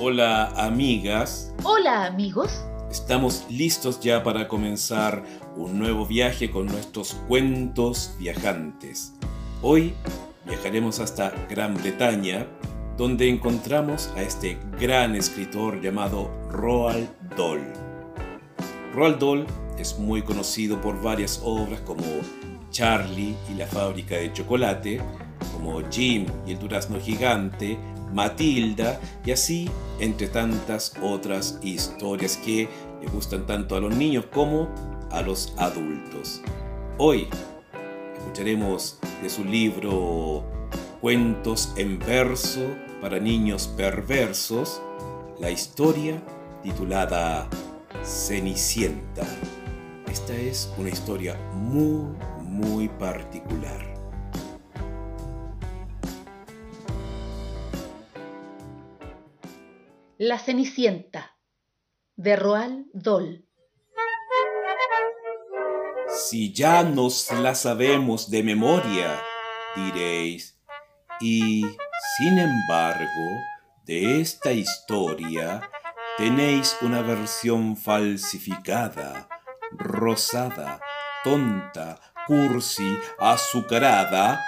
[0.00, 1.52] Hola amigas.
[1.64, 2.64] Hola amigos.
[2.88, 5.24] Estamos listos ya para comenzar
[5.56, 9.14] un nuevo viaje con nuestros cuentos viajantes.
[9.60, 9.92] Hoy
[10.46, 12.46] viajaremos hasta Gran Bretaña,
[12.96, 17.72] donde encontramos a este gran escritor llamado Roald Dahl.
[18.94, 19.46] Roald Dahl
[19.80, 22.04] es muy conocido por varias obras como
[22.70, 25.00] Charlie y la fábrica de chocolate,
[25.52, 27.76] como Jim y el durazno gigante,
[28.12, 32.68] Matilda y así entre tantas otras historias que
[33.00, 34.68] le gustan tanto a los niños como
[35.10, 36.42] a los adultos.
[36.98, 37.28] Hoy
[38.16, 40.44] escucharemos de su libro
[41.00, 42.66] Cuentos en verso
[43.00, 44.82] para niños perversos
[45.40, 46.20] la historia
[46.62, 47.48] titulada
[48.02, 49.24] Cenicienta.
[50.10, 53.97] Esta es una historia muy, muy particular.
[60.20, 61.36] La Cenicienta
[62.16, 63.46] de Roald Dahl.
[66.08, 69.22] Si ya nos la sabemos de memoria,
[69.76, 70.58] diréis,
[71.20, 71.64] y
[72.16, 73.44] sin embargo,
[73.86, 75.70] de esta historia
[76.16, 79.28] tenéis una versión falsificada,
[79.70, 80.80] rosada,
[81.22, 84.44] tonta, cursi, azucarada,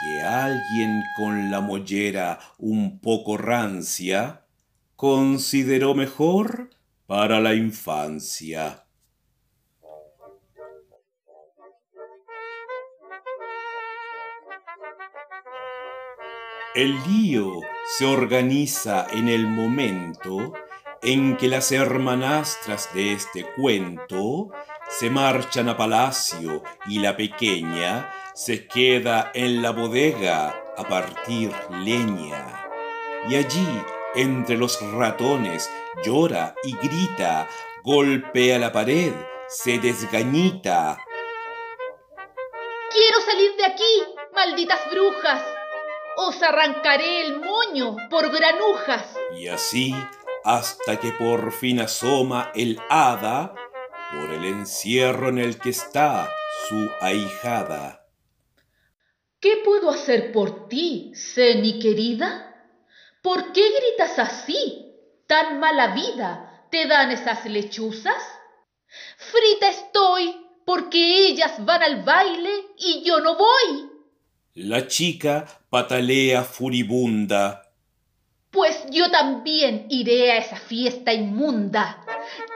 [0.00, 4.43] que alguien con la mollera un poco rancia
[4.96, 6.70] consideró mejor
[7.06, 8.84] para la infancia.
[16.74, 17.60] El lío
[17.96, 20.54] se organiza en el momento
[21.02, 24.50] en que las hermanastras de este cuento
[24.88, 32.66] se marchan a palacio y la pequeña se queda en la bodega a partir leña.
[33.28, 33.68] Y allí
[34.14, 35.70] entre los ratones,
[36.04, 37.48] llora y grita,
[37.82, 39.12] golpea la pared,
[39.48, 40.98] se desgañita.
[42.90, 44.04] Quiero salir de aquí,
[44.34, 45.42] malditas brujas.
[46.16, 49.16] Os arrancaré el moño por granujas.
[49.36, 49.94] Y así
[50.44, 53.54] hasta que por fin asoma el hada
[54.12, 56.30] por el encierro en el que está
[56.68, 58.06] su ahijada.
[59.40, 62.53] ¿Qué puedo hacer por ti, Ceni querida?
[63.24, 64.84] ¿Por qué gritas así?
[65.26, 68.22] ¿Tan mala vida te dan esas lechuzas?
[69.16, 70.36] Frita estoy
[70.66, 73.88] porque ellas van al baile y yo no voy.
[74.52, 77.63] La chica patalea furibunda.
[78.54, 81.98] Pues yo también iré a esa fiesta inmunda.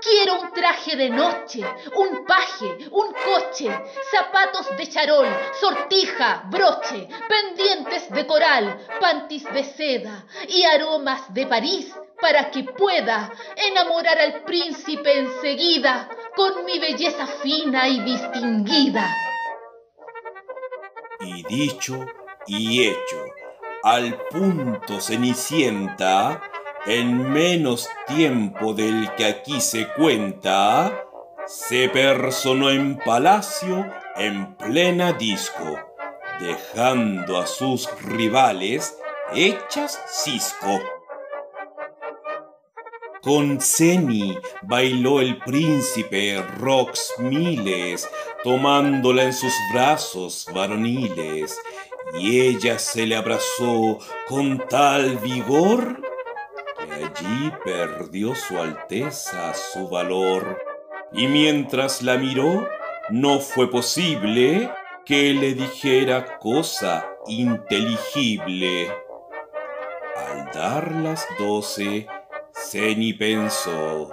[0.00, 1.64] Quiero un traje de noche,
[1.96, 3.68] un paje, un coche,
[4.12, 5.26] zapatos de charol,
[5.60, 13.32] sortija, broche, pendientes de coral, pantis de seda y aromas de París para que pueda
[13.56, 19.16] enamorar al príncipe enseguida con mi belleza fina y distinguida.
[21.20, 22.06] Y dicho
[22.46, 23.24] y hecho,
[23.88, 26.42] al punto Cenicienta,
[26.84, 31.06] en menos tiempo del que aquí se cuenta,
[31.46, 35.78] se personó en palacio en plena disco,
[36.38, 38.98] dejando a sus rivales
[39.32, 40.80] hechas cisco.
[43.22, 48.08] Con Ceni bailó el príncipe Rox Miles,
[48.44, 51.58] tomándola en sus brazos varoniles,
[52.14, 53.98] y ella se le abrazó
[54.28, 56.00] con tal vigor
[56.78, 60.58] que allí perdió su alteza su valor.
[61.12, 62.68] Y mientras la miró,
[63.10, 64.70] no fue posible
[65.04, 68.90] que le dijera cosa inteligible.
[70.16, 72.06] Al dar las doce,
[72.52, 74.10] Ceni pensó.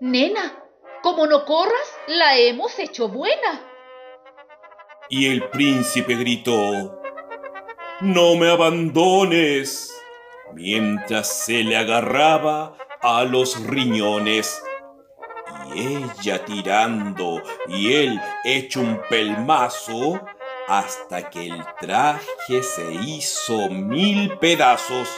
[0.00, 0.64] Nena,
[1.02, 3.69] como no corras, la hemos hecho buena.
[5.12, 7.02] Y el príncipe gritó,
[8.00, 9.92] No me abandones,
[10.54, 14.62] mientras se le agarraba a los riñones.
[15.74, 20.20] Y ella tirando y él hecho un pelmazo
[20.68, 25.08] hasta que el traje se hizo mil pedazos.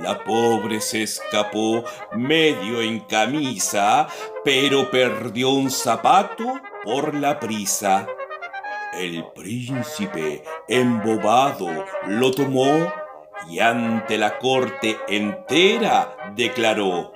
[0.00, 1.82] La pobre se escapó
[2.12, 4.06] medio en camisa,
[4.44, 8.06] pero perdió un zapato por la prisa.
[8.92, 11.68] El príncipe, embobado,
[12.08, 12.92] lo tomó
[13.48, 17.12] y ante la corte entera declaró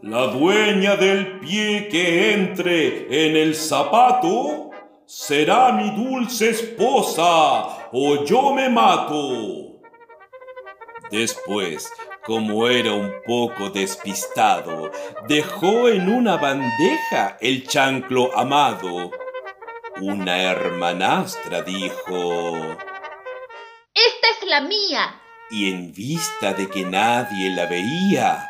[0.00, 4.70] La dueña del pie que entre en el zapato
[5.06, 9.80] será mi dulce esposa o yo me mato.
[11.10, 11.90] Después,
[12.24, 14.90] como era un poco despistado,
[15.28, 19.10] dejó en una bandeja el chanclo amado.
[20.00, 22.56] Una hermanastra dijo,
[23.94, 25.20] Esta es la mía.
[25.50, 28.48] Y en vista de que nadie la veía,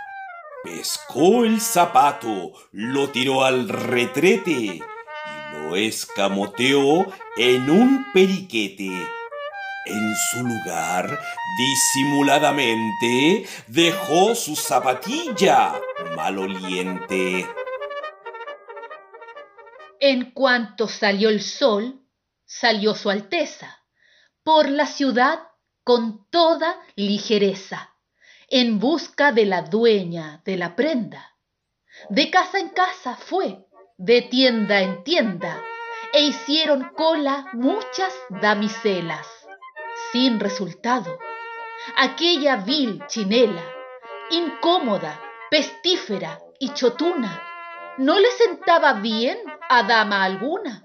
[0.62, 4.82] pescó el zapato, lo tiró al retrete y
[5.52, 8.90] lo escamoteó en un periquete.
[9.84, 11.18] En su lugar,
[11.58, 15.74] disimuladamente, dejó su zapatilla
[16.14, 17.48] maloliente.
[20.04, 22.00] En cuanto salió el sol,
[22.44, 23.84] salió su Alteza
[24.42, 25.46] por la ciudad
[25.84, 27.94] con toda ligereza,
[28.48, 31.36] en busca de la dueña de la prenda.
[32.08, 33.64] De casa en casa fue,
[33.96, 35.62] de tienda en tienda,
[36.12, 39.28] e hicieron cola muchas damiselas
[40.10, 41.16] sin resultado.
[41.96, 43.64] Aquella vil chinela,
[44.30, 47.40] incómoda, pestífera y chotuna,
[47.98, 49.38] no le sentaba bien
[49.74, 50.82] a dama alguna.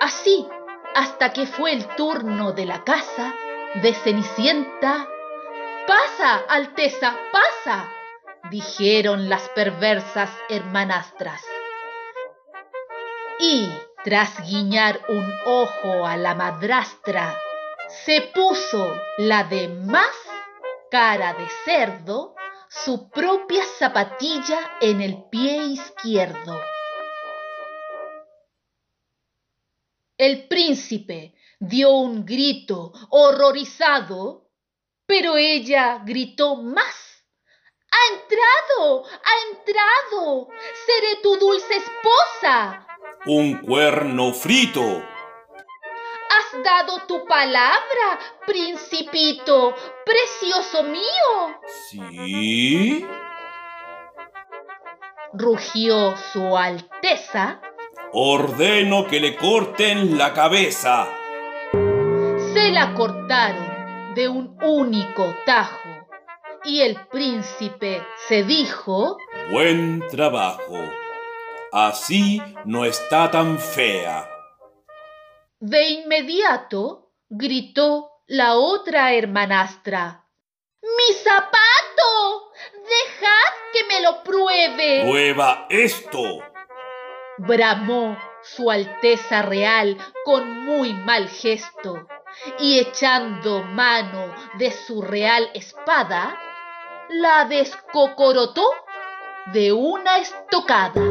[0.00, 0.48] Así,
[0.96, 3.32] hasta que fue el turno de la casa
[3.82, 5.08] de Cenicienta.
[5.86, 7.88] Pasa, Alteza, pasa,
[8.50, 11.40] dijeron las perversas hermanastras.
[13.38, 13.70] Y,
[14.02, 17.38] tras guiñar un ojo a la madrastra,
[17.86, 20.16] se puso la de más
[20.90, 22.34] cara de cerdo
[22.68, 26.60] su propia zapatilla en el pie izquierdo.
[30.16, 34.50] El príncipe dio un grito horrorizado,
[35.06, 37.24] pero ella gritó más.
[37.90, 39.04] ¡Ha entrado!
[39.04, 40.48] ¡Ha entrado!
[40.86, 42.86] ¡Seré tu dulce esposa!
[43.26, 45.02] Un cuerno frito
[46.34, 49.74] has dado tu palabra, principito,
[50.04, 51.60] precioso mío.
[51.90, 53.06] ¿Sí?
[55.32, 57.60] Rugió su Alteza.
[58.16, 61.08] Ordeno que le corten la cabeza.
[62.52, 65.88] Se la cortaron de un único tajo
[66.62, 69.18] y el príncipe se dijo,
[69.50, 70.78] Buen trabajo.
[71.72, 74.30] Así no está tan fea.
[75.58, 80.24] De inmediato gritó la otra hermanastra.
[80.82, 82.52] ¡Mi zapato!
[82.74, 85.02] ¡Dejad que me lo pruebe!
[85.02, 86.53] ¡Prueba esto!
[87.38, 92.06] Bramó su Alteza Real con muy mal gesto,
[92.58, 96.38] y echando mano de su real espada,
[97.10, 98.64] la descocorotó
[99.52, 101.02] de una estocada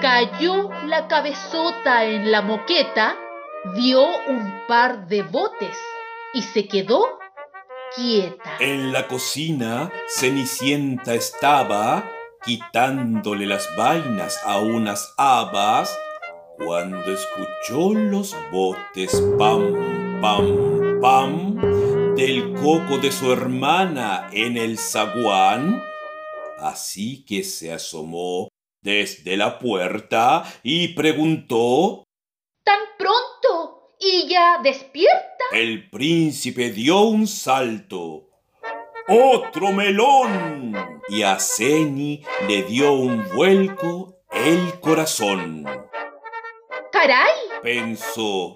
[0.00, 3.16] cayó la cabezota en la moqueta,
[3.74, 5.76] dio un par de botes
[6.32, 7.18] y se quedó
[7.94, 8.56] quieta.
[8.60, 12.08] En la cocina, Cenicienta estaba
[12.44, 15.96] quitándole las vainas a unas habas
[16.56, 25.82] cuando escuchó los botes pam, pam, pam del coco de su hermana en el zaguán.
[26.58, 28.48] Así que se asomó
[28.82, 32.04] desde la puerta y preguntó
[32.62, 33.94] ¿Tan pronto?
[33.98, 35.44] ¿Y ya despierta?
[35.52, 38.29] El príncipe dio un salto.
[39.08, 41.00] ¡Otro melón!
[41.08, 45.64] Y a Ceni le dio un vuelco el corazón.
[46.92, 47.50] ¡Caray!
[47.62, 48.54] pensó.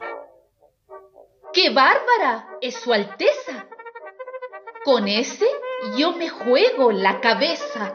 [1.52, 3.66] ¡Qué bárbara es su Alteza!
[4.84, 5.46] Con ese
[5.96, 7.94] yo me juego la cabeza.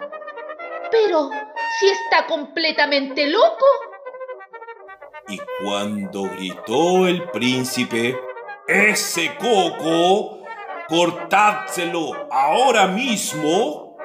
[0.91, 1.29] Pero
[1.79, 3.65] si está completamente loco.
[5.27, 8.19] Y cuando gritó el príncipe,
[8.67, 10.38] ese coco,
[10.89, 13.95] cortádselo ahora mismo.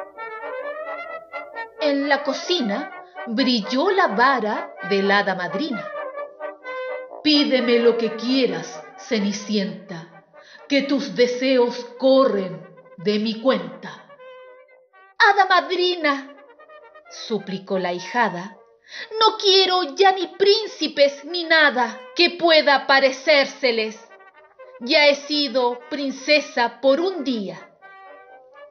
[1.80, 2.92] En la cocina
[3.26, 5.90] brilló la vara de la hada madrina.
[7.22, 10.24] Pídeme lo que quieras, Cenicienta,
[10.68, 12.62] que tus deseos corren
[12.98, 14.04] de mi cuenta.
[15.18, 16.36] Hada madrina,
[17.10, 18.58] suplicó la hijada,
[19.18, 23.98] no quiero ya ni príncipes ni nada que pueda parecérseles.
[24.80, 27.70] Ya he sido princesa por un día.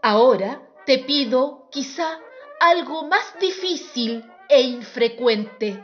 [0.02, 2.20] Ahora te pido quizá
[2.60, 5.84] algo más difícil e infrecuente.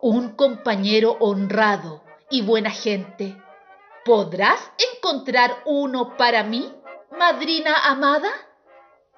[0.00, 3.36] Un compañero honrado y buena gente.
[4.04, 6.72] ¿Podrás encontrar uno para mí,
[7.16, 8.30] madrina amada?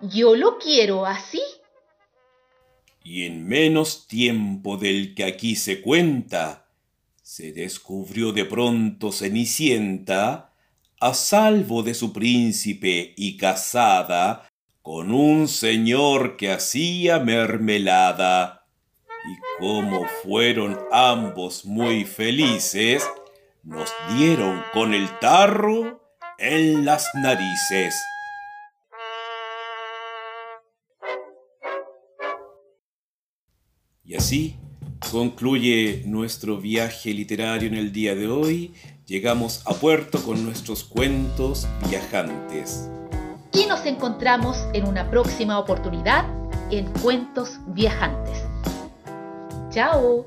[0.00, 1.42] Yo lo quiero así
[3.04, 6.63] y en menos tiempo del que aquí se cuenta,
[7.24, 10.52] se descubrió de pronto Cenicienta
[11.00, 14.46] a salvo de su príncipe y casada
[14.82, 18.66] con un señor que hacía mermelada.
[19.08, 23.02] Y como fueron ambos muy felices,
[23.62, 26.02] nos dieron con el tarro
[26.36, 27.94] en las narices.
[34.04, 34.58] Y así
[35.10, 38.74] concluye nuestro viaje literario en el día de hoy.
[39.06, 42.88] Llegamos a puerto con nuestros cuentos viajantes.
[43.52, 46.24] Y nos encontramos en una próxima oportunidad
[46.70, 48.42] en Cuentos Viajantes.
[49.70, 50.26] Chao.